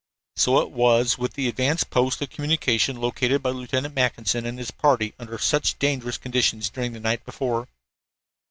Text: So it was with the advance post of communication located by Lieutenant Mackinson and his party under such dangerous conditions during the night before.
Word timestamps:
So 0.35 0.59
it 0.61 0.71
was 0.71 1.19
with 1.19 1.33
the 1.35 1.47
advance 1.47 1.83
post 1.83 2.23
of 2.23 2.31
communication 2.31 2.99
located 2.99 3.43
by 3.43 3.51
Lieutenant 3.51 3.93
Mackinson 3.93 4.47
and 4.47 4.57
his 4.57 4.71
party 4.71 5.13
under 5.19 5.37
such 5.37 5.77
dangerous 5.77 6.17
conditions 6.17 6.71
during 6.71 6.93
the 6.93 6.99
night 6.99 7.23
before. 7.23 7.67